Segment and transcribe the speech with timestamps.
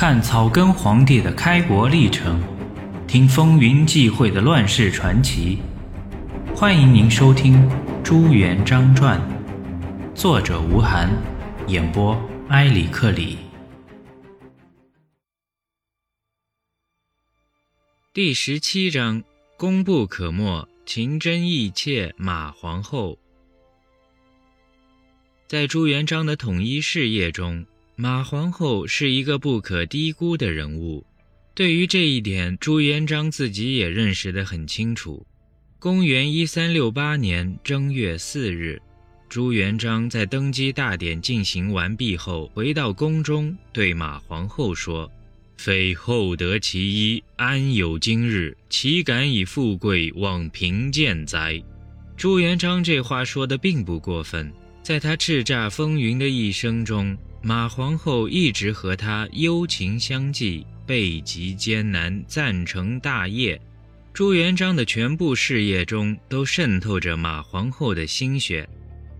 [0.00, 2.40] 看草根皇帝的开国历程，
[3.08, 5.58] 听风云际会的乱世传奇。
[6.54, 7.56] 欢迎您收听
[8.04, 9.20] 《朱元璋传》，
[10.14, 11.10] 作者吴晗，
[11.66, 12.16] 演播
[12.48, 13.38] 埃里克里。
[18.12, 19.24] 第十七章：
[19.56, 22.14] 功不可没，情真意切。
[22.16, 23.18] 马皇后
[25.48, 27.66] 在朱元璋的统一事业中。
[28.00, 31.04] 马皇后是一个不可低估的人物，
[31.52, 35.26] 对于这一点，朱元璋自己也认识得很清楚。
[35.80, 38.80] 公元一三六八年正月四日，
[39.28, 45.10] 朱元璋在登基大典进行完毕后，回到宫中，对马皇后说
[45.58, 48.56] ：“非厚德其一，安有今日？
[48.70, 51.60] 岂敢以富贵忘贫贱哉？”
[52.16, 54.52] 朱元璋这话说的并不过分，
[54.84, 57.18] 在他叱咤风云的一生中。
[57.40, 63.60] 马皇后一直和他幽情相济，背极艰难，赞成大业。
[64.12, 68.68] 朱元璋的全部事业中都渗透着马皇后的心血。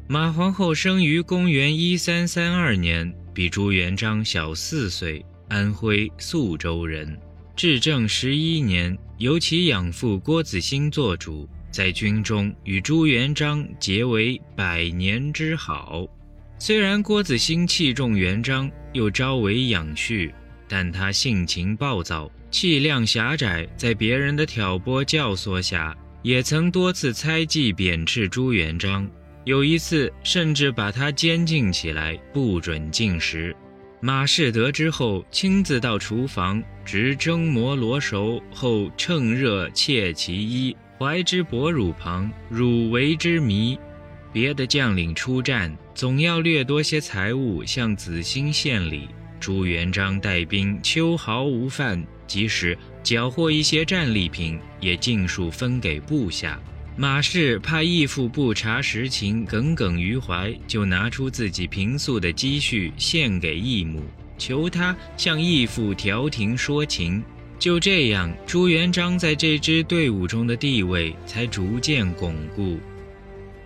[0.08, 7.16] 马皇后生于公元一三三二年，比朱元璋小四岁，安徽宿州人。
[7.54, 16.08] 至正十一年，由其养父郭子兴做主，在军中与朱元璋结为百年之好。
[16.60, 20.32] 虽然郭子兴器重元璋，又招为养婿，
[20.68, 29.08] 但他性情暴躁，气量狭窄，在别人的挑拨教唆下，也曾多次猜忌贬斥朱元璋。
[29.44, 33.54] 有一次，甚至把他监禁起来，不准进食。
[34.00, 43.78] 马氏得知后，亲自到厨房，直蒸磨罗熟后，趁热切其衣，怀之薄乳旁，乳为之糜。
[44.38, 49.08] 别的将领出战，总要掠夺些财物向子兴献礼。
[49.40, 56.56] 朱元璋带兵秋毫无犯，即使缴获一些战利品，也尽数分给部下。
[56.96, 64.04] 马氏怕义父不察实情，耿耿于怀，就拿出自己平素的积蓄献给义母，
[64.38, 67.20] 求他向义父调停说情。
[67.58, 72.78] 就这样，朱元璋在这支队伍中的地位才逐渐巩固。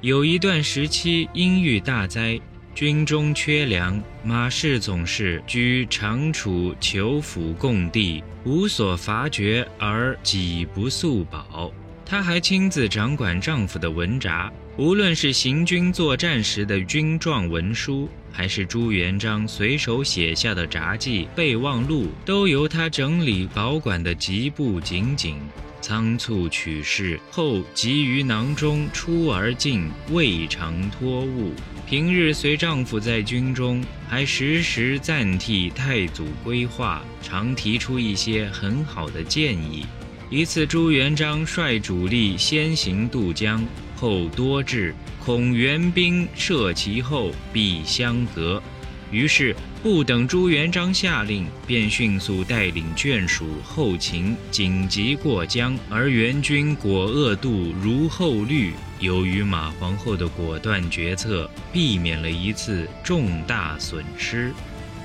[0.03, 2.41] 有一段时期，因遇大灾，
[2.75, 11.73] 军中缺粮，马氏总是居长处求府供地，无所乏绝而己不素饱。
[12.05, 25.37] 她还亲自掌管丈夫的文札，无论是行军作战时的军状文书，还是朱元璋随手写下的札记备忘录，都由她整理保管得极不仅仅。
[25.83, 31.53] 仓促取事后，急于囊中出而进，未尝脱物。
[31.87, 39.85] 平日随丈夫在军中，还时时暂替太祖规划，常提出一些很好的建议。
[40.31, 43.63] 一次，朱元璋率主力先行渡江，
[43.97, 48.63] 后多至，恐援兵射其后，必相隔。
[49.13, 58.73] 于是不等朱元璋下令，便迅速带领眷属后勤紧急过江，而援军果扼渡如后虑。
[59.01, 64.51] 由于马皇后的果断决策，避免了一次重大损失。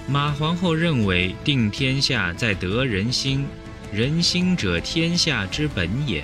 [0.08, 3.46] 马皇后认为，定天下在得人心，
[3.92, 6.24] 人心者天下之本也。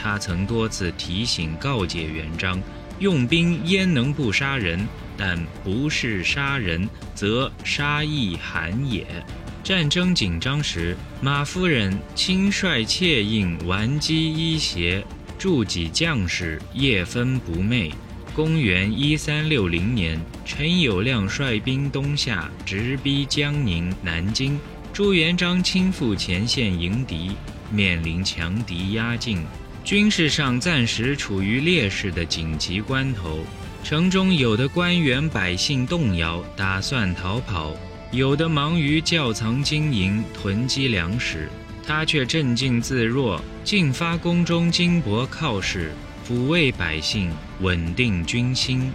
[0.00, 2.62] 她曾多次提醒告诫元璋，
[3.00, 4.86] 用兵焉能不杀人？
[5.16, 9.06] 但不是杀人，则杀亦寒也。
[9.62, 15.04] 战争紧张时，马夫人亲率妾印顽疾衣鞋，
[15.38, 17.92] 助己将士夜分不寐。
[18.34, 24.58] 公元一三六零年，陈友谅率兵东下，直逼江宁、南京。
[24.92, 27.32] 朱元璋亲赴前线迎敌，
[27.70, 29.44] 面临强敌压境，
[29.84, 33.44] 军事上暂时处于劣势的紧急关头。
[33.84, 37.76] 城中有的官员百姓动摇，打算逃跑；
[38.12, 41.50] 有的忙于窖藏金银、囤积粮食，
[41.86, 45.92] 他却镇静自若，进发宫中金帛犒事，
[46.26, 48.90] 抚慰百姓，稳定军心。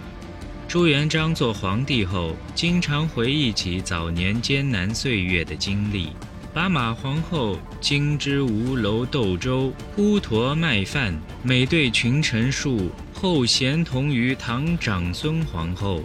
[0.68, 6.08] 朱元璋做皇帝后，经常回忆起早年艰难岁月的经历。
[6.52, 11.14] 把马皇后金之吴楼斗粥，呼驼卖饭，
[11.44, 16.04] 每对群臣数，后贤同于唐长孙皇后。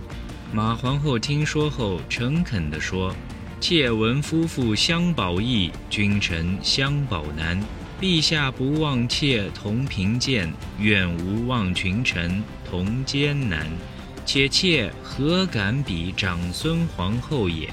[0.53, 3.15] 马皇后听说后，诚恳地说
[3.59, 7.59] ：“妾闻夫妇相保易，君臣相保难。
[7.99, 13.67] 陛下不忘妾同贫贱，愿无忘群臣同艰难。
[14.27, 17.69] 且妾何敢比长孙皇后也？”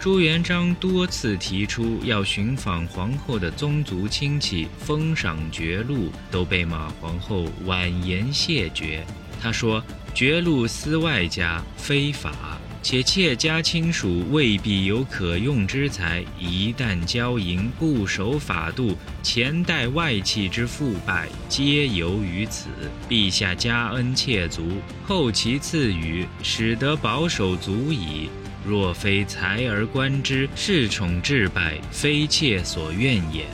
[0.00, 9.02] 朱元璋多次提出要寻访皇后的宗族亲戚，封赏爵禄，都被马皇后婉言谢绝。
[9.40, 9.82] 他说
[10.14, 22.68] ：“爵禄司外家，非法。”且妾家亲属未必有可用之才，一旦交淫不守法度，前代外戚之腐败，皆由于此。
[23.08, 24.68] 陛下加恩妾足，
[25.02, 28.28] 后其赐予，使得保守足矣。
[28.64, 33.44] 若非才而观之，恃宠至败，非妾所愿也。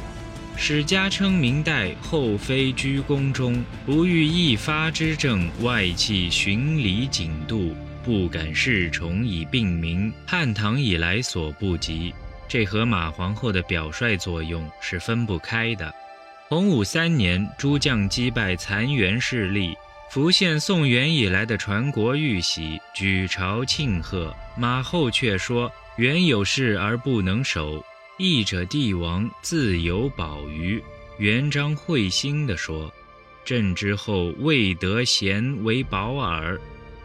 [0.56, 7.74] 史家称明代后妃居宫中，不遇一发之政，外戚循礼谨度。
[8.02, 12.14] 不敢恃宠以并名，汉唐以来所不及。
[12.48, 15.94] 这和马皇后的表率作用是分不开的。
[16.48, 19.74] 洪武三年，诸将击败残垣势力，
[20.10, 24.34] 浮现宋元以来的传国玉玺，举朝庆贺。
[24.58, 27.84] 马后却说：“原有事而不能守，
[28.18, 30.82] 义者帝王自有保于。”
[31.18, 32.92] 元璋会心地说
[33.46, 36.60] ：“朕之后未得贤为保耳。”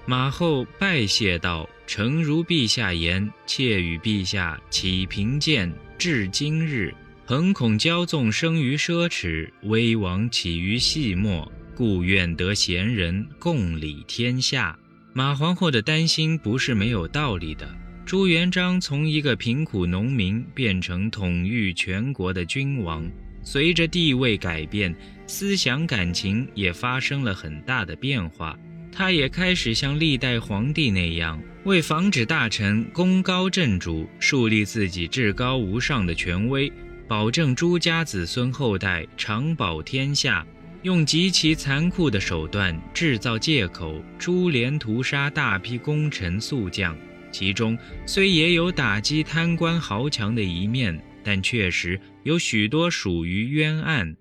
[0.08, 6.92] 马后拜谢道：“诚如陛下言，妾与陛下起贫贱，至今日，
[7.24, 14.77] 恒恐骄纵生于奢侈，威王起于细末，故愿得贤人共理天下。”
[15.13, 17.69] 马皇后的担心不是没有道理的。
[18.06, 23.10] 朱元璋从一个贫苦农民变成统御全国的君王，
[23.44, 24.95] 随着地位改变，
[25.25, 28.57] 思想感情也发生了很大的变化。
[28.92, 36.72] 他也开始像历代皇帝那样，为防止大臣功高震主，树立自己至高无上的权威，
[37.07, 40.45] 保证朱家子孙后代长保天下，
[40.86, 46.96] 用极其残酷的手段制造借口，株连屠杀大批功臣宿将。
[47.32, 54.16] 其中虽也有打击贪官豪强的一面，但确实有许多属于冤案。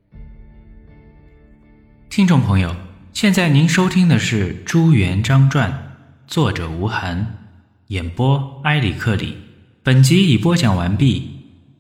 [2.08, 2.74] 听众朋友。
[3.12, 5.70] 现在您收听的是《朱元璋传》，
[6.26, 7.26] 作者吴晗，
[7.88, 9.36] 演播埃里克里。
[9.82, 11.30] 本集已播讲完毕。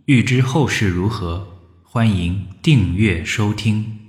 [0.04, 1.48] 欲知后事如何，
[1.82, 4.03] 欢迎订阅收听。